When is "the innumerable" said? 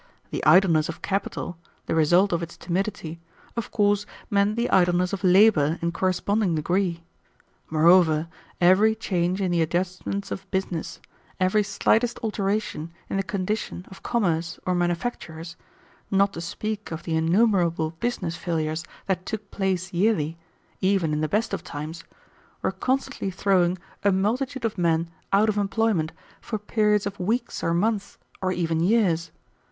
17.03-17.91